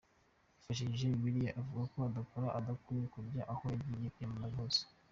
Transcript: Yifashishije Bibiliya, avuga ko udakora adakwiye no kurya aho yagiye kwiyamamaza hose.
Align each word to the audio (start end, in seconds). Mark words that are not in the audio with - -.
Yifashishije 0.55 1.05
Bibiliya, 1.13 1.51
avuga 1.61 1.83
ko 1.91 1.97
udakora 2.09 2.47
adakwiye 2.59 2.99
no 3.01 3.09
kurya 3.13 3.41
aho 3.51 3.63
yagiye 3.73 4.07
kwiyamamaza 4.13 4.57
hose. 4.61 4.81